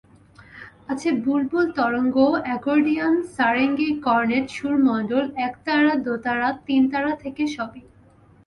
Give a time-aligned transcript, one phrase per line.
[0.91, 2.15] আছে বুলবুল তরঙ্গ,
[2.45, 7.83] accordion, sarangi, cornet, সুরমণ্ডল, একতারা, দোতারা, তিনতারা থেকে সবই।